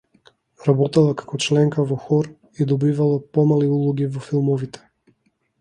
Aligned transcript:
Работела 0.67 1.11
како 1.19 1.41
членка 1.45 1.85
во 1.91 1.99
хор 2.07 2.29
и 2.59 2.69
добивала 2.73 3.21
помали 3.39 3.71
улоги 3.79 4.11
во 4.17 4.27
филмовите. 4.31 4.83